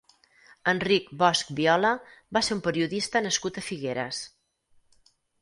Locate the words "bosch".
1.19-1.51